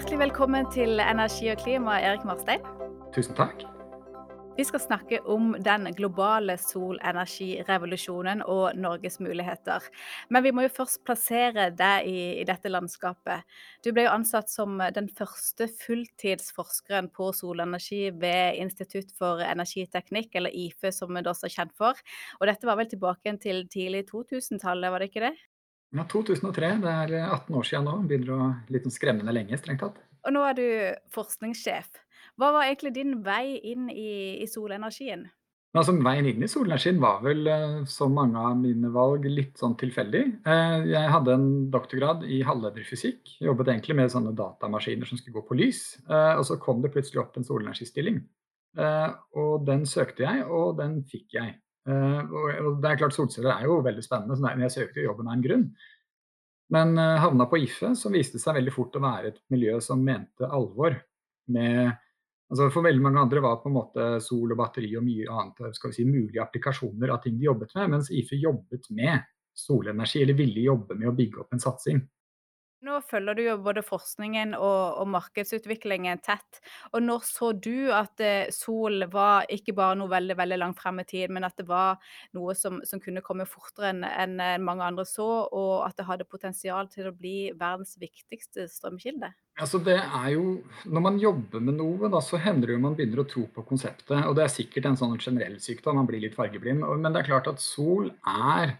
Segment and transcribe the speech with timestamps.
[0.00, 2.62] Hjertelig velkommen til Energi og klima, Erik Marstein.
[3.12, 3.66] Tusen takk.
[4.56, 9.84] Vi skal snakke om den globale solenergirevolusjonen og Norges muligheter.
[10.32, 13.44] Men vi må jo først plassere deg i, i, dette landskapet.
[13.84, 20.56] Du ble jo ansatt som den første fulltidsforskeren på solenergi ved Institutt for energiteknikk, eller
[20.64, 22.00] IFE som vi også er kjent for.
[22.40, 25.36] Og dette var vel tilbake til tidlig 2000-tallet, var det ikke det?
[25.96, 26.70] Ja, 2003.
[26.84, 27.96] Det er 18 år siden nå.
[28.06, 29.98] Begynner å litt sånn skremmende lenge, strengt tatt.
[30.26, 30.66] Og nå er du
[31.14, 31.90] forskningssjef.
[32.38, 35.26] Hva var egentlig din vei inn i, i solenergien?
[35.70, 39.76] Altså, veien inn i solenergien var vel, eh, som mange av mine valg, litt sånn
[39.78, 40.22] tilfeldig.
[40.42, 43.36] Eh, jeg hadde en doktorgrad i halvlederfysikk.
[43.46, 45.82] Jobbet egentlig med sånne datamaskiner som skulle gå på lys.
[46.08, 48.22] Eh, og så kom det plutselig opp en solenergistilling.
[48.80, 51.56] Og den søkte jeg, og den fikk jeg.
[51.88, 55.44] Og det er klart Solceller er jo veldig spennende, så jeg søkte jobben av en
[55.46, 55.64] grunn.
[56.70, 60.46] Men havna på IFE, som viste seg veldig fort å være et miljø som mente
[60.46, 60.94] alvor
[61.50, 61.96] med
[62.50, 65.76] Altså for veldig mange andre var på en måte sol og batteri og mye annet
[65.76, 70.24] skal vi si, mulige applikasjoner av ting de jobbet med, mens IFE jobbet med solenergi,
[70.24, 72.00] eller ville jobbe med å bygge opp en satsing.
[72.80, 76.62] Nå følger du jo både forskningen og, og, markedsutviklingen tett.
[76.94, 81.02] Og når så du at eh, sol var ikke bare noe veldig veldig langt frem
[81.02, 82.00] i tid, men at det var
[82.38, 86.28] noe som, som kunne komme fortere enn en mange andre så, og at det hadde
[86.30, 89.28] potensial til å bli verdens viktigste strømkilde?
[89.60, 92.96] Altså det er jo, Når man jobber med noe, da, så hender det jo man
[92.96, 94.22] begynner å tro på konseptet.
[94.24, 96.86] og Det er sikkert en sånn generell sykdom, man blir litt fargeblind.
[96.88, 98.78] Men det er klart at sol er,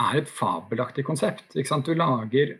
[0.00, 1.52] er et fabelaktig konsept.
[1.52, 2.56] Du lager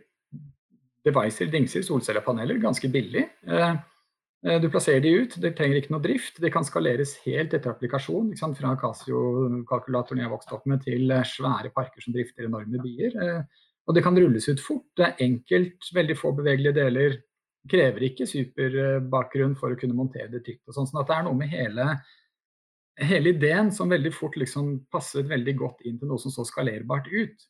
[1.07, 3.23] devicer, dingser, solcellepaneler, ganske billig.
[3.47, 3.75] Eh,
[4.45, 6.41] eh, du plasserer de ut, de trenger ikke noe drift.
[6.43, 8.33] De kan skaleres helt etter applikasjon.
[8.57, 13.17] Fra Casio-kalkulatoren jeg vokste opp med, til eh, svære parker som drifter enorme byer.
[13.87, 14.87] Og det kan rulles ut fort.
[14.99, 17.19] Det er enkelt, veldig få bevegelige deler.
[17.71, 20.65] Krever ikke superbakgrunn for å kunne montere det trygt.
[20.71, 21.89] sånn, sånn at det er noe med hele,
[22.99, 27.07] hele ideen som veldig fort liksom passet veldig godt inn til noe som så skalerbart
[27.11, 27.47] ut.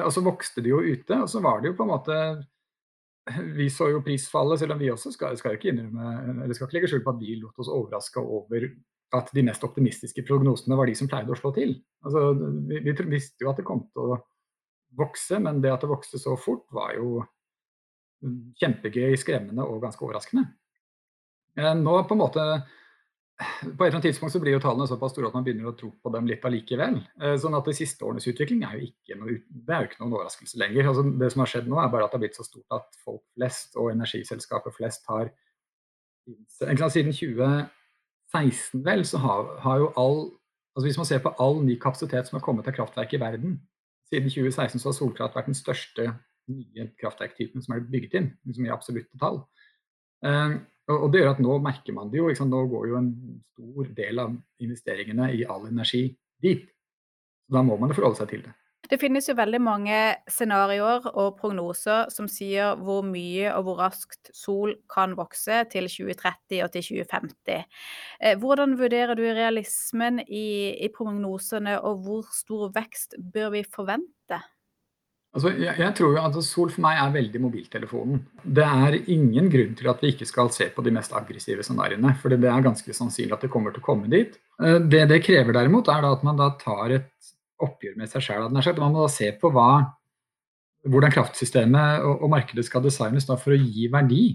[0.00, 2.18] Og så vokste det jo ute, og så var det jo på en måte
[3.58, 6.78] vi så jo prisfallet, selv om vi også skal, skal ikke innrømme, eller skal ikke
[6.78, 8.68] legge skjul på at vi lot oss overraske over
[9.12, 11.76] at de mest optimistiske prognosene var de som pleide å slå til.
[12.04, 12.32] Altså,
[12.68, 14.18] vi, vi, visste jo at det kom til å
[14.98, 17.20] vokse, men det at det vokste så fort, var jo
[18.60, 20.46] kjempegøy, skremmende og ganske overraskende.
[21.58, 22.44] Nå på en måte
[23.62, 25.74] på et eller annet tidspunkt så blir jo tallene såpass store at man begynner å
[25.78, 26.98] tro på dem litt allikevel.
[27.20, 30.90] Eh, sånn at de siste årenes utvikling er jo ikke, noe, er noen overraskelse lenger.
[30.90, 32.98] Altså det som har skjedd nå, er bare at det har blitt så stort at
[33.04, 35.32] folk flest og energiselskaper flest har
[36.22, 40.20] Siden 2016 vel, så har, har, jo all
[40.70, 43.56] altså Hvis man ser på all ny kapasitet som har kommet av kraftverk i verden
[44.06, 46.06] Siden 2016 så har solkraft vært den største
[46.52, 49.42] nye kraftverktypen som er bygget inn, liksom i absolutte tall.
[50.22, 50.56] Eh,
[50.92, 52.30] og det gjør at nå merker man det jo.
[52.48, 53.12] Nå går jo en
[53.52, 56.08] stor del av investeringene i all energi
[56.42, 56.66] dit.
[57.52, 58.56] Da må man jo forholde seg til det.
[58.90, 64.32] Det finnes jo veldig mange scenarioer og prognoser som sier hvor mye og hvor raskt
[64.36, 67.62] sol kan vokse til 2030 og til 2050.
[68.20, 74.42] Eh, hvordan vurderer du realismen i, i prognosene, og hvor stor vekst bør vi forvente?
[75.32, 78.18] Altså, jeg, jeg, tror jo at Sol for meg er veldig mobiltelefonen.
[78.44, 82.12] Det er ingen grunn til at vi ikke skal se på de mest aggressive scenarioene.
[82.20, 84.36] For det er ganske sannsynlig at det kommer til å komme dit.
[84.60, 87.32] Eh, det det krever derimot, er at man da tar et
[87.64, 88.44] oppgjør med seg sjøl.
[88.52, 89.70] Man må da se på hva,
[90.92, 94.26] hvordan kraftsystemet og, og markedet skal designes for å gi verdi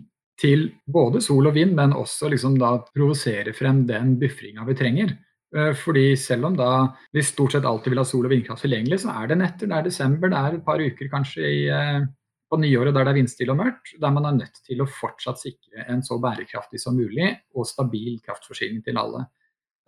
[0.41, 2.57] til både sol og vind, men også liksom
[2.89, 5.13] provosere frem den bufringa vi trenger.
[5.57, 6.69] Eh, fordi selv om da
[7.13, 9.77] vi stort sett alltid vil ha sol og vindkraft tilgjengelig, så er det netter, det
[9.77, 12.01] er desember, det er et par uker kanskje i, eh,
[12.47, 15.41] på nyåret der det er vindstille og mørkt, der man er nødt til å fortsatt
[15.41, 19.25] sikre en så bærekraftig som mulig og stabil kraftforsyning til alle.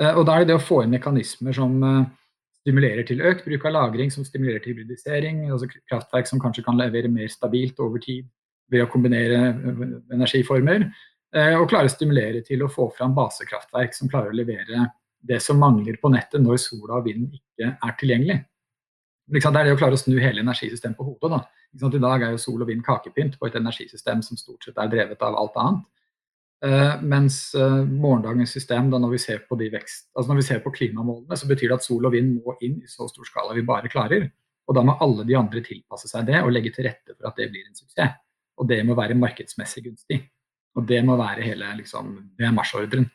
[0.01, 1.77] Eh, og da er det det å få inn mekanismer som
[2.59, 6.77] stimulerer til økt bruk av lagring, som stimulerer til hybridisering, altså kraftverk som kanskje kan
[6.77, 8.27] levere mer stabilt over tid
[8.69, 9.55] ved å kombinere
[10.11, 10.89] energiformer,
[11.31, 14.89] og klare å stimulere til å få fram basekraftverk som klarer å levere
[15.19, 18.39] det som mangler på nettet når sola og vinden ikke er tilgjengelig.
[19.29, 21.43] Det er det å klare å snu hele energisystemet på hodet.
[21.77, 24.89] I dag er jo sol og vind kakepynt på et energisystem som stort sett er
[24.89, 25.87] drevet av alt annet.
[26.59, 30.47] Uh, mens uh, morgendagens system, da når vi, ser på de vekst, altså når vi
[30.49, 33.29] ser på klimamålene, så betyr det at sol og vind må inn i så stor
[33.29, 34.25] skala vi bare klarer.
[34.67, 37.39] Og da må alle de andre tilpasse seg det og legge til rette for at
[37.39, 38.17] det blir en suksess.
[38.59, 40.19] Og det må være markedsmessig gunstig.
[40.75, 43.07] Og det må være hele liksom, det marsjordren.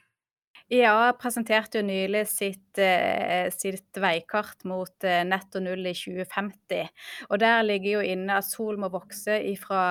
[0.75, 6.89] IEA presenterte jo nylig sitt, eh, sitt veikart mot eh, netto null i 2050.
[7.29, 9.85] Og der ligger jo inne at sol må vokse fra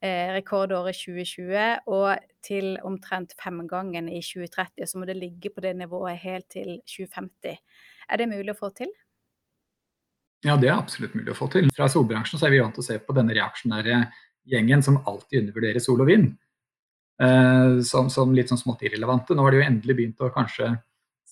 [0.00, 4.84] eh, rekordåret 2020 og til omtrent femgangen i 2030.
[4.86, 7.56] Så må det ligge på det nivået helt til 2050.
[8.10, 8.92] Er det mulig å få til?
[10.44, 11.70] Ja, det er absolutt mulig å få til.
[11.74, 14.02] Fra solbransjen er vi vant til å se på denne reaksjonære
[14.46, 16.34] gjengen som alltid undervurderer sol og vind.
[17.16, 19.34] Eh, som, som, litt sånn smått irrelevante.
[19.34, 20.74] Nå har de jo endelig begynt å kanskje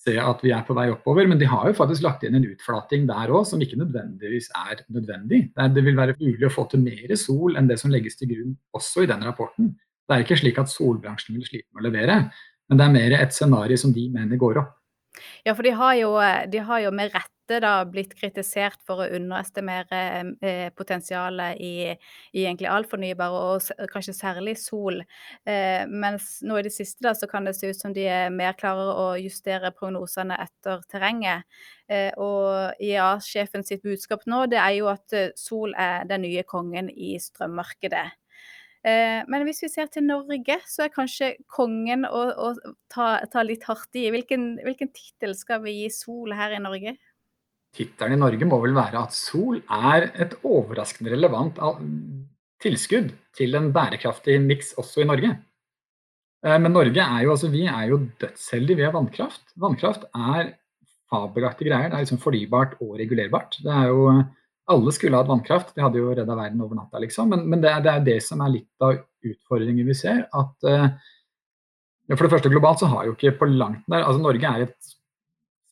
[0.05, 2.45] se at vi er på vei oppover, men de har jo faktisk lagt inn en
[2.45, 5.47] utflating der òg som ikke nødvendigvis er nødvendig.
[5.53, 8.53] Det vil være mulig å få til mer sol enn det som legges til grunn
[8.77, 9.73] også i den rapporten.
[10.05, 12.17] Det er ikke slik at solbransjen vil slite med å levere,
[12.69, 14.75] men det er mer et scenario som de mener går opp.
[15.45, 16.11] Ja, for de har jo,
[16.51, 17.13] de har jo med
[17.45, 21.93] rette da blitt kritisert for å underestimere eh, potensialet i,
[22.33, 25.03] i, egentlig all fornybar, og kanskje særlig sol.
[25.45, 28.29] Eh, mens nå i det siste da, så kan det se ut som de er
[28.29, 31.45] mer klarer å justere prognosene etter terrenget.
[31.87, 36.89] Eh, og IEA-sjefen sitt budskap nå det er jo at sol er den nye kongen
[36.89, 38.07] i strømmarkedet.
[38.85, 43.63] Men hvis vi ser til Norge, så er kanskje kongen å, å ta, ta, litt
[43.65, 44.03] hardt i.
[44.13, 46.93] Hvilken, hvilken tittel skal vi gi Sol her i Norge?
[47.75, 51.59] Tittelen i Norge må vel være at Sol er et overraskende relevant
[52.63, 55.33] tilskudd til en bærekraftig miks også i Norge.
[56.45, 59.43] Eh, men Norge er jo, altså, vi er jo dødsheldige ved vannkraft.
[59.59, 60.55] Vannkraft er
[61.11, 61.91] fabelaktige greier.
[61.91, 63.59] Det er liksom fornybart og regulerbart.
[63.63, 64.07] Det er jo
[64.73, 67.29] alle skulle hatt vannkraft, det hadde jo redda verden over natta, liksom.
[67.29, 70.23] Men, men det, det, er det som er litt av utfordringen vi ser.
[70.33, 70.87] At uh,
[72.15, 74.94] for det første globalt så har jo ikke på langt nær altså Norge er et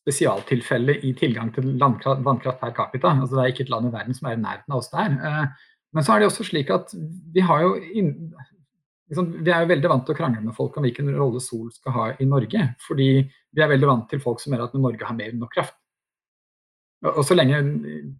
[0.03, 3.13] spesialtilfelle i tilgang til vannkraft per capita.
[3.13, 5.15] altså Det er ikke et land i verden som er i nærheten av oss der.
[5.19, 6.91] Uh, men så er det også slik at
[7.33, 8.33] vi har jo inn,
[9.09, 11.69] liksom, Vi er jo veldig vant til å krangle med folk om hvilken rolle sol
[11.71, 12.65] skal ha i Norge.
[12.83, 15.53] Fordi vi er veldig vant til folk som mener at Norge har mer enn nok
[15.53, 15.77] kraft.
[17.03, 17.57] Og så lenge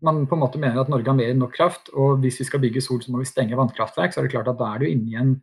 [0.04, 2.48] man på en måte mener at Norge har mer enn nok kraft, og hvis vi
[2.50, 4.84] skal bygge sol, så må vi stenge vannkraftverk, så er det klart at da er
[4.84, 5.38] du inne i en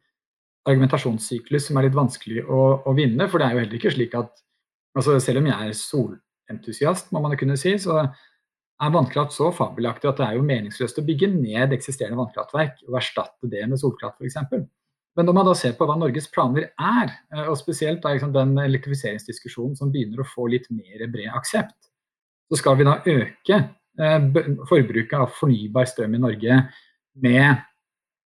[0.69, 3.29] argumentasjonssyklus som er litt vanskelig å, å, vinne.
[3.33, 4.45] For det er jo heller ikke slik at
[4.99, 5.77] altså Selv om jeg er
[6.51, 8.03] solentusiast, må man jo kunne si, så
[8.81, 12.97] er vannkraft så fabelaktig at det er jo meningsløst å bygge ned eksisterende vannkraftverk og
[12.97, 14.39] erstatte det med solkraft f.eks.
[15.19, 17.13] Men når man da ser på hva Norges planer er,
[17.49, 21.77] og spesielt da, liksom, den elektrifiseringsdiskusjonen som begynner å få litt mer bred aksept,
[22.51, 24.29] så skal vi da øke eh,
[24.71, 26.63] forbruket av fornybar strøm i Norge
[27.21, 27.67] med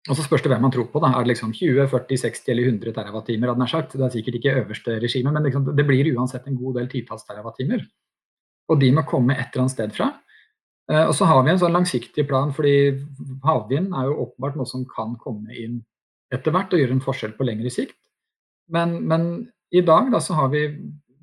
[0.07, 1.01] og så spørs det hvem man tror på.
[1.03, 3.23] da, Er det liksom 20, 40, 60 eller 100 TWh?
[3.27, 7.25] Det er sikkert ikke øverste regime, men liksom, det blir uansett en god del titalls
[7.27, 7.83] TWh.
[8.67, 10.11] Og de må komme et eller annet sted fra.
[10.91, 12.75] Eh, og så har vi en sånn langsiktig plan, fordi
[13.47, 15.81] havvind er jo åpenbart noe som kan komme inn
[16.33, 17.97] etter hvert og gjøre en forskjell på lengre sikt.
[18.71, 19.27] Men, men
[19.71, 20.67] i dag da, så har vi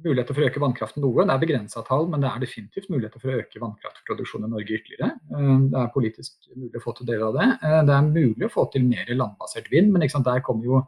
[0.04, 1.24] muligheter for å øke vannkraften noe.
[1.24, 4.76] Det er begrensa tall, men det er definitivt muligheter for å øke vannkraftproduksjonen i Norge
[4.78, 5.12] ytterligere.
[5.32, 7.48] Eh, det er politisk mulig å få til deler av det.
[7.60, 10.84] Eh, det er mulig å få til mer landbasert vind, men der kommer jo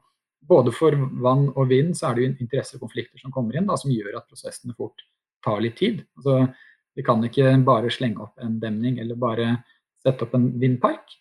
[0.47, 0.95] både for
[1.25, 4.29] vann og vind så er det jo interessekonflikter som kommer inn, da, som gjør at
[4.31, 5.03] prosessene fort
[5.45, 6.03] tar litt tid.
[6.19, 6.47] Altså,
[6.97, 9.51] vi kan ikke bare slenge opp en demning eller bare
[10.03, 11.17] sette opp en vindpark.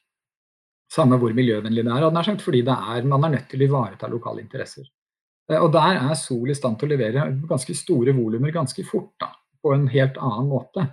[0.91, 4.44] Samme hvor miljøvennlig det er, fordi det er, man er nødt til å ivareta lokale
[4.44, 4.85] interesser.
[5.51, 9.13] Eh, og der er Sol i stand til å levere ganske store volumer ganske fort,
[9.21, 9.31] da,
[9.62, 10.86] på en helt annen måte.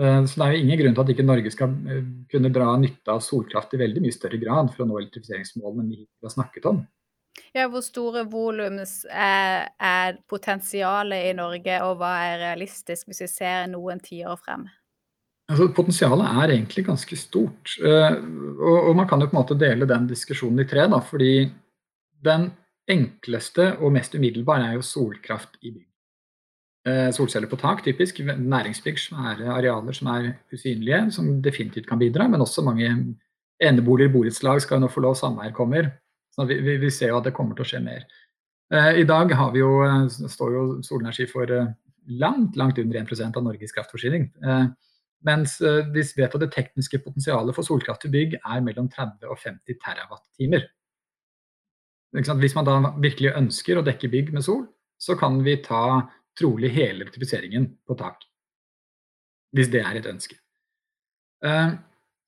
[0.00, 2.74] Eh, så det er jo ingen grunn til at ikke Norge skal eh, kunne dra
[2.80, 6.68] nytte av solkraft i veldig mye større grad for å nå elektrifiseringsmålene vi har snakket
[6.70, 6.82] om.
[7.54, 13.30] Ja, Hvor store volum er, er, potensialet i Norge, og hva er realistisk hvis vi
[13.30, 14.66] ser noen tiår frem?
[15.50, 17.74] Altså, potensialet er egentlig ganske stort.
[17.84, 20.86] Og, og, man kan jo på en måte dele den diskusjonen i tre.
[20.90, 21.34] Da, fordi
[22.24, 22.48] den
[22.90, 25.88] enkleste og mest umiddelbare er jo solkraft i bygg.
[26.84, 28.20] Eh, solceller på tak, typisk.
[28.24, 32.28] Næringsbygg, svære arealer som er usynlige, som definitivt kan bidra.
[32.28, 32.90] Men også mange
[33.60, 35.92] eneboliger, borettslag skal nå få lov, sameier kommer.
[36.34, 38.06] Så vi, vi, vi, ser jo at det kommer til å skje mer.
[38.74, 41.50] Eh, I dag jo, eh, står jo solenergi for
[42.10, 44.28] langt, langt under 1% av Norges kraftforsyning.
[45.24, 49.38] Mens vi vet at det tekniske potensialet for solkraft til bygg er mellom 30 og
[49.40, 50.66] 50 TWh.
[52.12, 54.66] Hvis man da virkelig ønsker å dekke bygg med sol,
[55.00, 56.04] så kan vi ta
[56.38, 58.22] trolig hele elektrifiseringen på tak.
[59.54, 60.36] Hvis det er et ønske.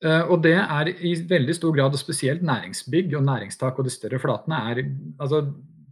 [0.05, 3.93] Uh, og det er i veldig stor grad, og spesielt næringsbygg og næringstak og de
[3.95, 4.83] større flatene, er,
[5.23, 5.41] altså,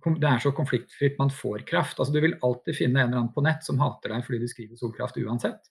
[0.04, 1.98] det er så konfliktfritt man får kraft.
[1.98, 4.50] Altså, du vil alltid finne en eller annen på nett som hater deg fordi du
[4.50, 5.70] skriver solkraft uansett.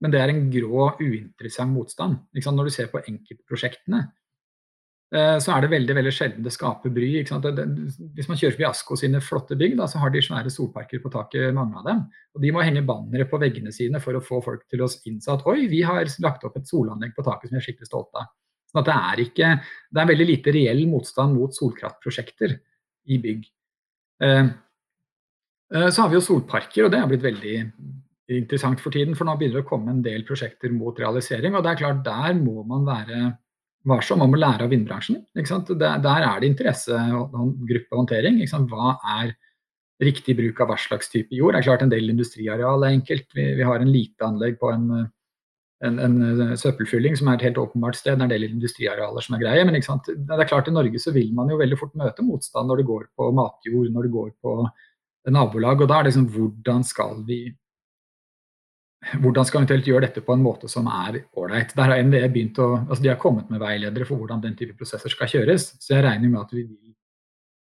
[0.00, 2.18] Men det er en grå, uinteressant motstand.
[2.36, 4.25] Når du ser på enkeltprosjektene, Eh,
[5.06, 7.08] så er det veldig veldig sjelden det skaper bry.
[7.22, 11.12] Hvis man kjører forbi Asko sine flotte bygg, da, så har de svære solparker på
[11.14, 12.00] taket, mange av dem.
[12.34, 15.30] Og De må henge bannere på veggene sine for å få folk til å innse
[15.30, 18.24] at oi, vi har lagt opp et solanlegg på taket som vi er skikkelig stolte
[18.24, 18.32] av.
[18.72, 19.52] Sånn at det er, ikke,
[19.94, 22.56] det er veldig lite reell motstand mot solkraftprosjekter
[23.14, 23.46] i bygg.
[24.26, 24.50] Eh,
[25.70, 27.56] eh, så har vi jo solparker, og det er blitt veldig
[28.36, 29.14] interessant for tiden.
[29.14, 31.54] For nå begynner det å komme en del prosjekter mot realisering.
[31.54, 33.36] Og det er klart, der må man være
[33.86, 35.22] varsom om å lære av vindbransjen.
[35.36, 38.40] Der, der, er det interessegruppehandtering.
[38.70, 39.34] Hva er
[40.02, 41.54] riktig bruk av hva slags type jord?
[41.54, 43.28] Det er klart En del industriareal er enkelt.
[43.34, 44.86] Vi, vi har en lite anlegg på en,
[45.86, 46.16] en, en,
[46.58, 48.16] søppelfylling som er et helt åpenbart sted.
[48.16, 49.68] Det er en del industriarealer som er greie.
[49.68, 49.84] Men det
[50.40, 53.06] er klart i Norge så vil man jo veldig fort møte motstand når det går
[53.16, 54.58] på matjord, når det går på
[55.32, 55.80] nabolag.
[55.80, 57.40] og da er det liksom hvordan skal vi
[59.14, 61.74] hvordan skal eventuelt gjøre dette på en måte som er ålreit.
[61.76, 65.30] Der har å, altså De har kommet med veiledere for hvordan den type prosesser skal
[65.30, 65.74] kjøres.
[65.80, 66.94] Så jeg regner med at vi vil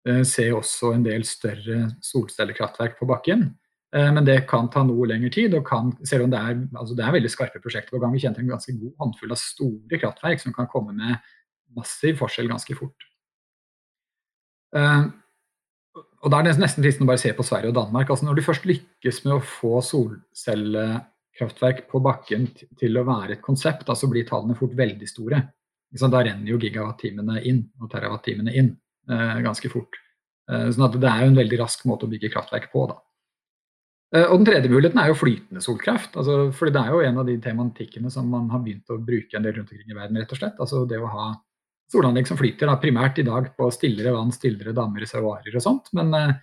[0.09, 3.51] uh, se også en del større solcellekraftverk på bakken.
[3.95, 5.55] Uh, men det kan ta noe lengre tid.
[5.59, 8.25] og kan, Selv om det er, altså det er veldig skarpe prosjekter på gang, vi
[8.25, 11.33] kjenner en ganske god håndfull av store kraftverk som kan komme med
[11.77, 13.09] massiv forskjell ganske fort.
[14.77, 15.13] Uh,
[16.25, 18.11] og Da er det nesten fristende å bare se på Sverige og Danmark.
[18.11, 20.89] altså Når du først lykkes med å få solcelle
[21.39, 25.41] kraftverk på bakken til å være et konsept, da, så blir tallene fort veldig store.
[25.89, 28.75] Da renner jo gigawatt-timene inn og terawatt-timene inn
[29.09, 29.97] eh, ganske fort.
[30.51, 32.87] Eh, sånn at det er jo en veldig rask måte å bygge kraftverk på.
[32.91, 32.99] da.
[34.15, 36.17] Eh, og Den tredje muligheten er jo flytende solkraft.
[36.17, 39.37] Altså, fordi Det er jo en av de tematikkene som man har begynt å bruke
[39.37, 40.17] en del rundt omkring i verden.
[40.17, 40.59] rett og slett.
[40.59, 41.35] Altså det å ha
[41.93, 45.93] solanlegg som flyter, da, primært i dag på stillere vann, stillere dammer, reservoarer og sånt.
[45.93, 46.35] Men eh,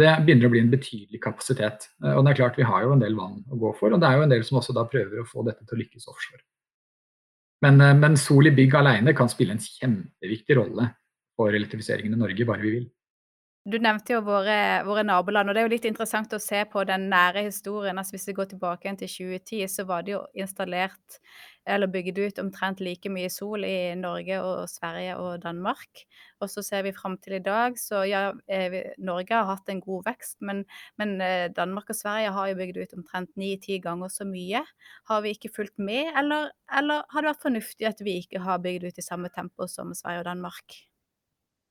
[0.00, 1.88] det begynner å bli en betydelig kapasitet.
[2.02, 4.02] Eh, og det er klart Vi har jo en del vann å gå for, og
[4.02, 6.08] det er jo en del som også da prøver å få dette til å lykkes
[6.10, 6.42] offshore.
[7.64, 10.90] Men, eh, men sol i bygg alene kan spille en kjempeviktig rolle
[11.36, 12.90] for elektrifiseringen i Norge, bare vi vil.
[13.64, 16.82] Du nevnte jo våre, våre, naboland, og det er jo litt interessant å se på
[16.84, 17.96] den nære historien.
[17.96, 21.16] Altså Hvis vi går tilbake til 2010, så var det jo installert
[21.64, 26.04] eller bygd ut omtrent like mye sol i Norge og Sverige og Danmark.
[26.44, 29.80] Og så ser vi fram til i dag, så ja, eh, Norge har hatt en
[29.80, 30.66] god vekst, men,
[31.00, 34.60] men eh, Danmark og Sverige har jo bygd ut omtrent ni-ti ganger så mye.
[35.08, 38.60] Har vi ikke fulgt med, eller, eller har det vært fornuftig at vi ikke har
[38.60, 40.84] bygd ut i samme tempo som Sverige og Danmark?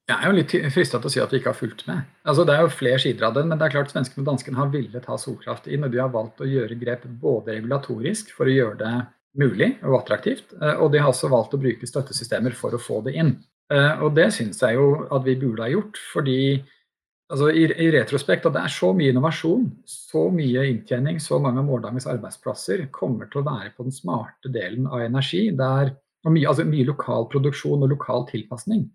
[0.10, 2.08] Jeg er jo litt frista til å si at vi ikke har fulgt med.
[2.28, 4.60] Altså, det er jo flere sider av den, men det er klart svenskene og danskene
[4.60, 8.52] har villet ha solkraft inn, og de har valgt å gjøre grep både regulatorisk for
[8.52, 8.96] å gjøre det
[9.40, 13.00] mulig og attraktivt, eh, og de har også valgt å bruke støttesystemer for å få
[13.06, 13.32] det inn.
[13.72, 16.40] Eh, og det syns jeg jo at vi burde ha gjort, fordi
[17.32, 21.64] altså, i, i retrospekt at det er så mye innovasjon, så mye inntjening, så mange
[21.64, 25.96] av morgendagens arbeidsplasser kommer til å være på den smarte delen av energi, der,
[26.28, 28.86] og mye, altså, mye lokal produksjon og lokal tilpasning.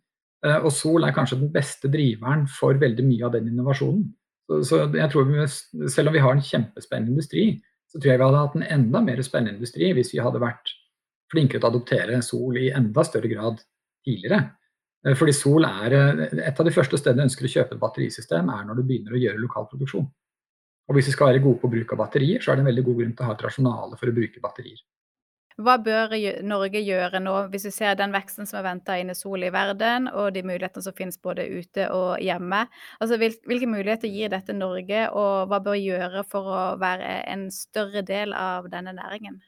[0.46, 4.04] Eh, og sol er kanskje den beste driveren for veldig mye av den innovasjonen.
[4.64, 5.42] Så, jeg tror vi,
[5.92, 9.02] Selv om vi har en kjempespennende industri, så tror jeg vi hadde hatt en enda
[9.04, 10.72] mer spennende industri hvis vi hadde vært
[11.32, 13.60] flinkere til å adoptere sol i enda større grad
[14.06, 14.40] tidligere.
[15.06, 17.82] Eh, fordi sol er eh, Et av de første stedene du ønsker å kjøpe et
[17.82, 20.08] batterisystem, er når du begynner å gjøre lokal produksjon.
[20.88, 22.86] Og hvis vi skal være gode på bruk av batterier, så er det en veldig
[22.86, 24.80] god grunn til å ha et rasjonale for å bruke batterier.
[25.58, 26.12] Hva bør
[26.46, 30.06] Norge gjøre nå, hvis vi ser den veksten som er venta innen sol i verden,
[30.06, 32.60] og de mulighetene som finnes både ute og hjemme?
[33.02, 38.04] Altså, Hvilke muligheter gir dette Norge, og hva bør gjøre for å være en større
[38.06, 39.40] del av denne næringen?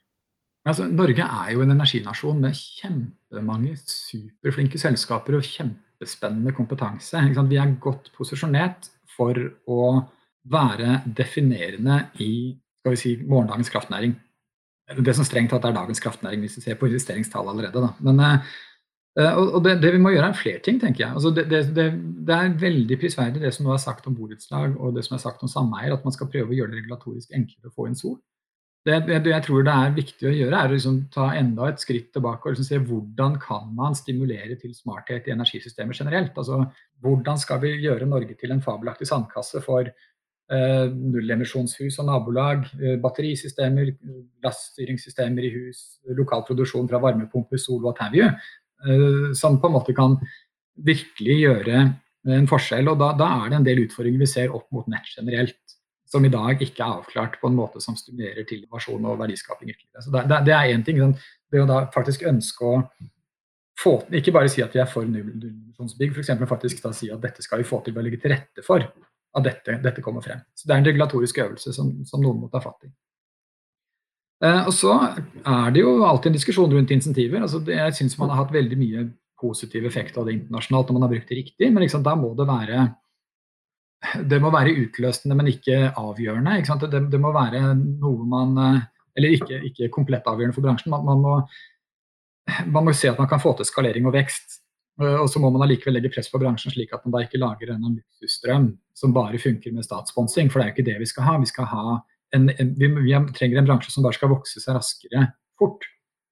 [0.66, 7.22] Altså, Norge er jo en energinasjon med kjempemange superflinke selskaper og kjempespennende kompetanse.
[7.38, 9.38] Vi er godt posisjonert for
[9.70, 9.86] å
[10.50, 12.32] være definerende i
[12.98, 14.18] si, morgendagens kraftnæring
[14.98, 17.82] det som strengt tatt er dagens kraftnæring, hvis vi ser på investeringstall allerede.
[17.84, 17.90] Da.
[18.06, 18.22] Men,
[19.18, 21.12] uh, og det, det, vi må gjøre, er flere ting, tenker jeg.
[21.14, 24.96] Altså det, det, det, er veldig prisverdig det som nå er sagt om borettslag og
[24.96, 27.72] det som er sagt om sameier, at man skal prøve å gjøre det regulatorisk enklere
[27.72, 28.18] å få inn sol.
[28.88, 32.14] Det, jeg tror det er viktig å gjøre, er å liksom ta enda et skritt
[32.14, 36.32] tilbake og liksom se hvordan kan man stimulere til smarthet i energisystemet generelt.
[36.40, 36.62] Altså,
[37.04, 40.09] hvordan skal vi gjøre Norge til en fabelaktig sandkasse for Eh,
[40.50, 43.92] nullemisjonshus og nabolag, eh, batterisystemer,
[44.42, 49.76] gassstyringssystemer i hus, lokal produksjon fra varmepumper, sol, what have you, eh, som på en
[49.76, 50.18] måte kan
[50.76, 51.84] virkelig gjøre
[52.26, 52.88] en forskjell.
[52.88, 55.76] og da, da, er det en del utfordringer vi ser opp mot nett generelt,
[56.10, 59.70] som i dag ikke er avklart på en måte som stimulerer til innovasjon og verdiskaping
[59.70, 60.02] ytterligere.
[60.02, 60.98] Så det, det er én ting.
[61.50, 62.82] Det å da faktisk ønske å
[63.78, 66.34] få, ikke bare si at vi er for nullemisjonsbygg, f.eks.
[66.50, 68.82] faktisk da si at dette skal vi få til ved å legge til rette for
[69.36, 70.42] at dette, dette, kommer frem.
[70.54, 72.90] Så Det er en regulatorisk øvelse som, som noen må ta fatt i.
[74.44, 77.42] Eh, og Så er det jo alltid en diskusjon rundt insentiver.
[77.42, 79.06] Altså det, jeg syns man har hatt veldig mye
[79.40, 82.34] positiv effekt av det internasjonalt når man har brukt det riktig, men liksom, da må
[82.36, 82.88] det være
[84.30, 86.56] det må være utløsende, men ikke avgjørende.
[86.62, 88.54] Ikke det, det, må være noe man
[89.12, 90.90] Eller ikke, ikke komplett avgjørende for bransjen.
[90.94, 91.34] Man, man, må,
[92.72, 94.59] man må se at man kan få til skalering og vekst.
[95.00, 97.72] Og så må man allikevel legge press på bransjen, slik at man da ikke lager
[97.72, 100.50] en luksusstrøm som bare funker med statssponsing.
[100.50, 101.36] For det er jo ikke det vi skal ha.
[101.40, 101.84] Vi, skal ha
[102.36, 105.28] en, en, vi, vi trenger en bransje som bare skal vokse seg raskere
[105.60, 105.86] fort.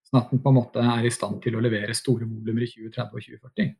[0.09, 2.71] Sånn at den på en måte er i stand til å levere store volumer i
[2.71, 3.73] 2030 og 2040.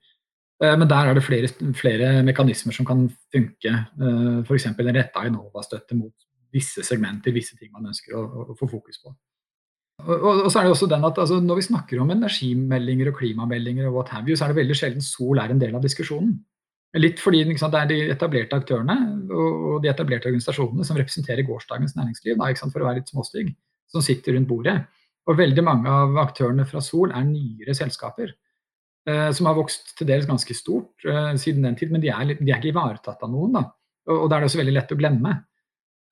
[0.65, 3.75] Eh, men der er det flere, flere mekanismer som kan funke.
[3.75, 4.69] Eh, F.eks.
[4.73, 6.15] en retta Enova-støtte mot
[6.53, 9.13] visse segmenter, visse ting man ønsker å, å få fokus på.
[10.07, 13.19] Og, og, så er det også den at altså, Når vi snakker om energimeldinger og
[13.19, 15.83] klimameldinger, og what have you, så er det veldig sjelden sol er en del av
[15.83, 16.37] diskusjonen.
[16.97, 18.95] Litt fordi sant, det er de etablerte aktørene
[19.29, 23.51] og de etablerte organisasjonene som representerer gårsdagens næringsliv, da, for å være litt småstygg,
[23.93, 24.79] som sitter rundt bordet.
[25.29, 28.33] Og veldig mange av aktørene fra Sol er nyere selskaper.
[29.09, 32.33] Eh, som har vokst til dels ganske stort eh, siden den tid, men de er,
[32.39, 33.59] de er ikke ivaretatt av noen.
[33.59, 33.63] Da.
[34.09, 35.35] Og, og da er det også veldig lett å glemme.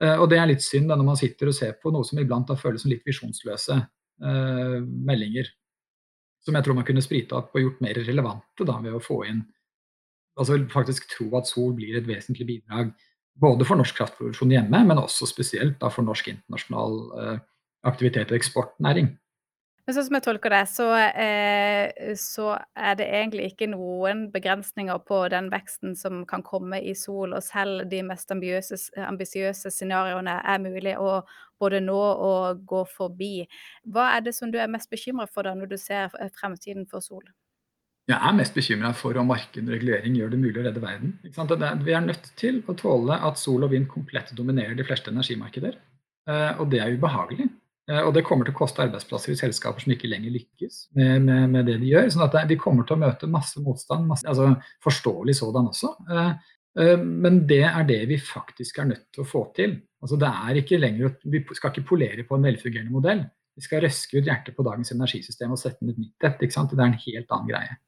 [0.02, 2.20] Eh, og det er litt synd da, når man sitter og ser på noe som
[2.20, 5.50] iblant da føles som litt visjonsløse eh, meldinger.
[6.44, 9.24] Som jeg tror man kunne sprita opp og gjort mer relevante da, ved å få
[9.26, 9.44] inn
[10.36, 12.92] altså faktisk tro at sol blir et vesentlig bidrag
[13.40, 17.38] både for norsk kraftproduksjon hjemme, men også spesielt da, for norsk internasjonal eh,
[17.88, 19.10] aktivitet og eksportnæring.
[19.86, 24.98] Men sånn som jeg tolker det, så, eh, så, er det egentlig ikke noen begrensninger
[25.06, 30.62] på den veksten som kan komme i sol, og selv de mest ambisiøse scenarioene er
[30.64, 31.20] mulig å
[31.62, 33.46] både nå og gå forbi.
[33.86, 37.04] Hva er det som du er mest bekymra for da, når du ser fremtiden for
[37.04, 37.22] sol?
[38.10, 41.14] Jeg er mest bekymra for om marked og regulering gjør det mulig å redde verden.
[41.22, 45.78] Vi er nødt til å tåle at sol og vind komplett dominerer de fleste energimarkeder.
[46.26, 47.48] Eh, og det er ubehagelig.
[47.90, 51.22] Eh, og det kommer til å koste arbeidsplasser i selskaper som ikke lenger lykkes med,
[51.28, 52.10] med, med det de gjør.
[52.12, 55.92] sånn at de kommer til å møte masse motstand, masse, altså forståelig sådan også.
[56.10, 59.78] Eh, men det er det vi faktisk er nødt til å få til.
[60.02, 63.24] Altså det er ikke lenger, Vi skal ikke polere på en velfungerende modell.
[63.56, 66.42] Vi skal røske ut hjertet på dagens energisystem og sette inn et nytt et.
[66.42, 67.78] Det er en helt annen greie.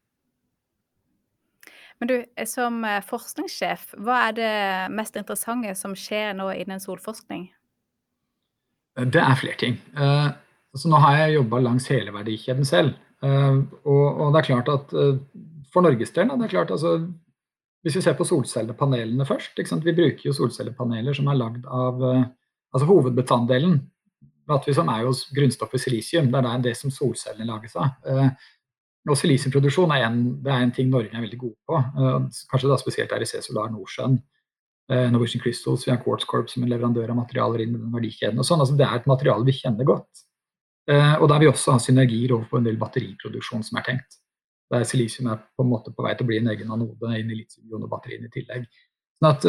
[1.99, 4.55] Men du, som eh, forskningssjef, hva er det
[4.95, 7.49] mest interessante som skjer nå innen solforskning?
[8.99, 9.77] Det er flere ting.
[9.95, 10.31] Uh,
[10.75, 12.97] altså nå har jeg jobba langs hele verdikjeden selv.
[13.23, 15.19] Uh, og, det er klart at uh,
[15.73, 16.99] for Norges del, det klart altså,
[17.83, 19.59] Hvis vi ser på solcellepanelene først.
[19.85, 23.79] Vi bruker jo solcellepaneler som er lagd av altså Hovedbestanddelen
[24.75, 26.31] som er jo grunnstoffet silisium.
[26.33, 27.95] Det er det som solcellene lages av.
[29.09, 31.83] Og silisiumproduksjon er en, er en ting Norge er veldig god på.
[32.51, 34.19] Kanskje da spesielt REC Solar Nordsjøen.
[34.89, 37.93] Uh, Norwegian Crystals, vi har Quartz Corp som en leverandør av materialer inn i den
[37.93, 38.39] verdikjeden.
[38.41, 40.25] og sånn, altså Det er et materiale vi kjenner godt.
[40.89, 44.21] Uh, og der vi også har synergier overfor en del batteriproduksjon som er tenkt.
[44.73, 47.33] Der silisium er på en måte på vei til å bli en egen anode inn
[47.33, 48.65] i litium-ionebatteriene i tillegg.
[49.19, 49.45] Sånn at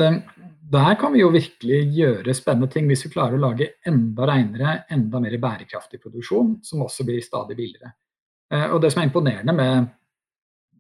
[0.71, 4.83] Der kan vi jo virkelig gjøre spennende ting hvis vi klarer å lage enda renere,
[4.89, 7.93] enda mer bærekraftig produksjon, som også blir stadig billigere.
[8.53, 9.89] Eh, og det som er imponerende med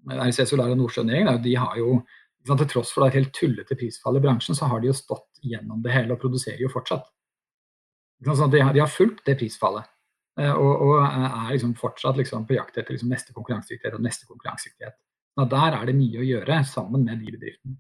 [0.09, 1.99] RC Solar og Nordsjøen, er at de har jo
[2.47, 5.81] til tross for et helt tullete prisfall i bransjen, så har de jo stått gjennom
[5.83, 7.07] det hele og produserer jo fortsatt.
[8.19, 9.87] De, har, fulgt det prisfallet.
[10.39, 14.27] Eh, og, og er liksom fortsatt liksom på jakt etter liksom neste konkurransedyktighet og neste
[14.27, 14.97] konkurransedyktighet.
[15.39, 17.77] Der er det mye å gjøre sammen med de bedriftene.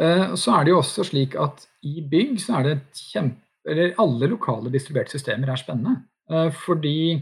[0.00, 3.46] Eh, så er det jo også slik at i bygg så er det et kjempe
[3.68, 5.98] Eller alle lokale distribuerte systemer er spennende.
[6.64, 7.20] Fordi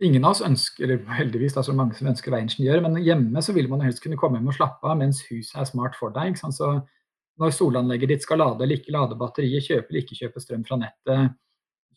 [0.00, 2.80] Ingen av oss ønsker eller heldigvis det er så mange som ønsker å være ingeniør,
[2.86, 5.68] men hjemme så vil man helst kunne komme hjem og slappe av mens huset er
[5.68, 6.38] smart for deg.
[6.40, 6.70] Så
[7.40, 10.80] når solanlegget ditt skal lade eller ikke lade batteriet, kjøpe eller ikke kjøpe strøm fra
[10.80, 11.36] nettet,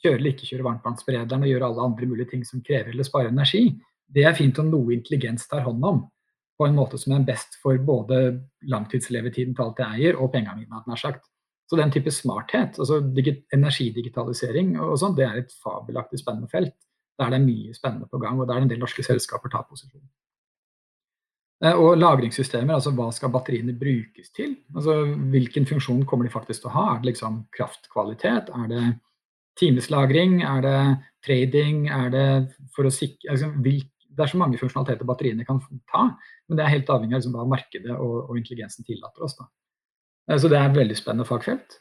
[0.03, 3.31] kjøre eller ikke kjøre varmtvannsberederen og gjøre alle andre mulige ting som krever eller sparer
[3.31, 3.69] energi,
[4.13, 6.03] det er fint om noe intelligens tar hånd om.
[6.59, 8.19] På en måte som er best for både
[8.69, 10.83] langtidslevetiden til alt jeg eier, og pengene mine.
[10.87, 11.23] nær sagt.
[11.71, 12.99] Så den type smarthet, altså
[13.55, 16.75] energidigitalisering og sånn, det er et fabelaktig spennende felt.
[17.19, 20.01] Der det er mye spennende på gang, og der en del norske selskaper tar posisjon.
[21.63, 24.57] Eh, og lagringssystemer, altså hva skal batteriene brukes til?
[24.75, 24.97] Altså
[25.31, 26.85] Hvilken funksjon kommer de faktisk til å ha?
[26.91, 28.51] Er det liksom kraftkvalitet?
[28.51, 28.83] Er det
[29.61, 30.41] timeslagring?
[30.43, 30.77] Er det
[31.25, 31.87] trading?
[31.87, 32.27] Er det
[32.75, 36.09] for å sikre altså, Det er så mange funksjonaliteter batteriene kan ta,
[36.47, 39.37] men det er helt avhengig av liksom, hva markedet og, og, intelligensen tillater oss.
[39.39, 39.47] Da.
[40.29, 41.79] Eh, så det er et veldig spennende fagfelt.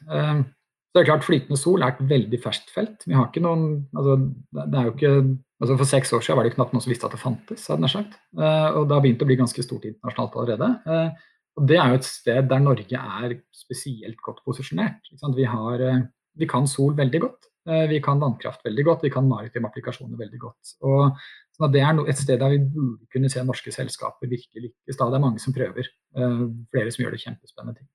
[0.93, 3.03] Eh, så det er klart Flytende sol er et veldig ferskt felt.
[3.07, 4.17] Vi har ikke noen, altså,
[4.53, 5.13] det er jo ikke,
[5.61, 7.67] altså For seks år siden var det knapt noen som visste at det fantes.
[7.67, 8.17] hadde jeg sagt.
[8.37, 10.69] Uh, og det har begynt å bli ganske stort internasjonalt allerede.
[10.85, 15.09] Uh, og Det er jo et sted der Norge er spesielt godt posisjonert.
[15.09, 16.05] Vi, har, uh,
[16.37, 17.49] vi, kan sol veldig godt.
[17.63, 20.73] Vi kan vannkraft veldig godt, vi kan maritime applikasjoner veldig godt.
[20.83, 21.15] Og
[21.55, 24.97] Så det er et sted der vi burde kunne se norske selskaper virkelig lykkes.
[24.99, 25.87] Det er mange som prøver.
[26.11, 27.87] Flere som gjør det kjempespennende ting.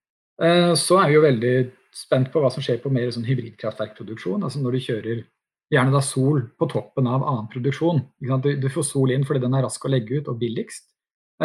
[0.73, 1.53] Så er vi jo veldig
[1.95, 4.45] spent på hva som skjer på mer sånn hybridkraftverkproduksjon.
[4.47, 5.25] Altså når du kjører
[5.73, 8.01] gjerne da sol på toppen av annen produksjon.
[8.21, 10.87] Du får sol inn fordi den er rask å legge ut og billigst.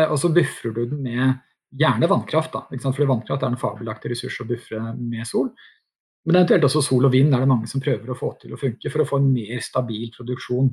[0.07, 1.41] Og så buffer du den med
[1.73, 2.63] gjerne vannkraft, da.
[2.69, 5.49] Fordi vannkraft er en fabelaktig ressurs å buffre med sol.
[6.23, 8.59] Men eventuelt også sol og vind er det mange som prøver å få til å
[8.59, 10.71] funke for å få en mer stabil produksjon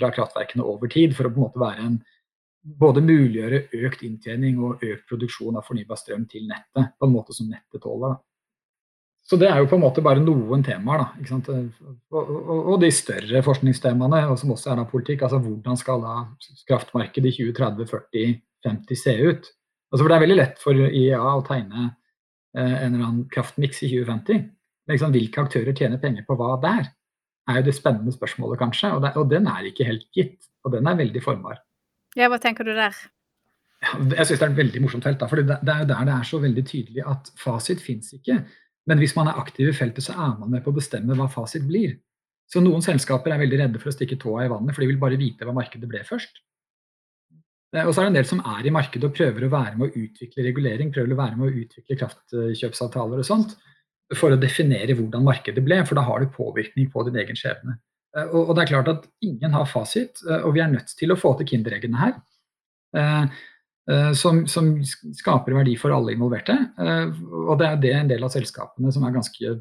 [0.00, 1.12] fra kraftverkene over tid.
[1.16, 2.00] For å på en måte være en
[2.80, 6.94] både muliggjøre økt inntjening og økt produksjon av fornybar strøm til nettet.
[6.96, 8.16] På en måte som nettet tåler.
[8.16, 8.29] Da.
[9.30, 11.04] Så det er jo på en måte bare noen temaer.
[11.22, 11.58] Da,
[12.10, 15.22] og, og, og, de større forskningstemaene, og som også er da politikk.
[15.22, 16.14] altså Hvordan skal da
[16.66, 18.32] kraftmarkedet i 2030, 40,
[18.66, 19.50] 50 se ut?
[19.90, 23.84] Altså for Det er veldig lett for IEA å tegne eh, en eller annen kraftmiks
[23.86, 24.42] i 2050.
[24.90, 26.90] Liksom, hvilke aktører tjener penger på hva der?
[27.50, 28.92] er jo det spennende spørsmålet, kanskje.
[28.94, 30.38] Og, det, og den er ikke helt gitt.
[30.64, 31.62] Og den er veldig formbar.
[32.18, 32.96] Ja, hva tenker du der?
[33.80, 35.20] Ja, jeg syns det er et veldig morsomt felt.
[35.22, 38.12] Da, for det, det er jo der det er så veldig tydelig at fasit fins
[38.16, 38.42] ikke.
[38.90, 41.28] Men hvis man er aktiv i feltet, så er man med på å bestemme hva
[41.30, 41.94] fasit blir.
[42.50, 44.98] Så noen selskaper er veldig redde for å stikke tåa i vannet, for de vil
[45.00, 46.40] bare vite hva markedet ble først.
[47.76, 49.76] Eh, og så er det en del som er i markedet og prøver å være
[49.78, 53.54] med å utvikle regulering, prøver å være med å utvikle kraftkjøpsavtaler og sånt
[54.18, 57.76] for å definere hvordan markedet ble, for da har du påvirkning på din egen skjebne.
[58.18, 61.14] Eh, og, det er klart at ingen har fasit, eh, og vi er nødt til
[61.14, 62.18] å få til kindereggene her.
[63.90, 64.70] Eh, som, som,
[65.16, 66.54] skaper verdi for alle involverte.
[66.78, 69.54] Og det er det en del av selskapene som er ganske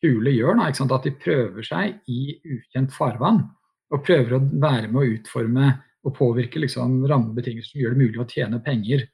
[0.00, 0.60] kule gjør.
[0.60, 3.42] Da, at de prøver seg i ukjent farvann.
[3.90, 5.72] Og prøver å være med å utforme
[6.06, 9.08] og påvirke liksom, rammebetingelser som gjør det mulig å tjene penger.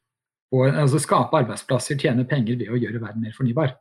[0.54, 3.72] Og, altså skape arbeidsplasser, tjene penger ved å gjøre verden mer fornybar.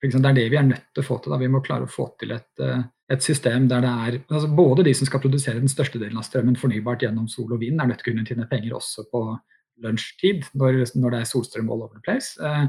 [0.00, 1.34] Det er det vi er nødt til å få til.
[1.34, 1.38] Da.
[1.40, 2.82] Vi må klare å få til et, eh,
[3.12, 6.24] et system der det er altså Både de som skal produsere den største delen av
[6.24, 9.38] strømmen fornybart gjennom sol og vind, er nødt til å kunne tjene penger også på
[9.84, 12.32] lunsjtid, når, når det er solstrøm all over the place.
[12.40, 12.64] Eh,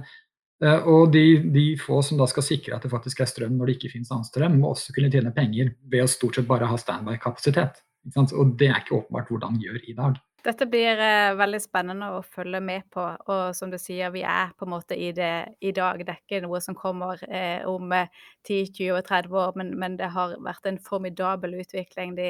[0.65, 3.71] eh, og de, de, få som da skal sikre at det faktisk er strøm når
[3.71, 6.67] det ikke finnes annen strøm, må også kunne tjene penger ved å stort sett bare
[6.67, 7.79] ha standby-kapasitet.
[8.17, 10.19] Og det er ikke åpenbart hvordan de gjør i dag.
[10.41, 13.03] Dette blir eh, veldig spennende å følge med på.
[13.29, 16.01] Og som du sier, vi er på en måte i det i dag.
[16.01, 19.97] Det er ikke noe som kommer eh, om 10, 20 og 30 år, men, men,
[20.01, 22.29] det har vært en formidabel utvikling de,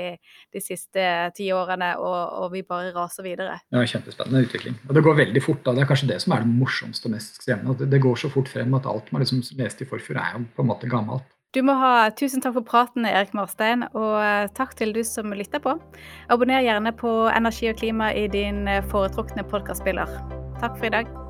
[0.51, 3.61] de siste ti årene, og, og, vi bare raser videre.
[3.71, 4.79] Ja, kjempespennende utvikling.
[4.89, 5.63] Og det går veldig fort.
[5.65, 5.75] da.
[5.77, 7.77] Det er kanskje det som er det morsomste og mest skremmende.
[7.77, 10.49] At det går så fort frem at alt man liksom leste i forfjor, er jo
[10.55, 11.27] på en måte gammelt.
[11.51, 15.33] Du må ha tusen takk for praten, Erik Marstein, og eh, takk til du som
[15.35, 15.75] lytter på.
[16.31, 20.15] Abonner gjerne på Energi og klima i din eh, foretrukne podkastspiller.
[20.61, 21.20] Takk for i dag.